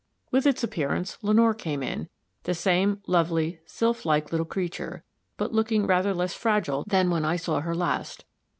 With 0.31 0.47
its 0.47 0.63
appearance 0.63 1.19
Lenore 1.21 1.53
came 1.53 1.83
in, 1.83 2.09
the 2.41 2.55
same 2.55 3.03
lovely, 3.05 3.59
sylph 3.67 4.03
like 4.03 4.31
little 4.31 4.47
creature, 4.47 5.03
but 5.37 5.53
looking 5.53 5.85
rather 5.85 6.11
less 6.15 6.33
fragile 6.33 6.83
than 6.87 7.11
when 7.11 7.23
I 7.23 7.35
saw 7.35 7.59
her 7.59 7.75
last. 7.75 8.25